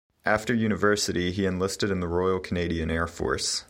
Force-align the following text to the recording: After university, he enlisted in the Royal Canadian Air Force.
After 0.25 0.51
university, 0.55 1.29
he 1.31 1.45
enlisted 1.45 1.91
in 1.91 1.99
the 1.99 2.07
Royal 2.07 2.39
Canadian 2.39 2.89
Air 2.89 3.05
Force. 3.05 3.59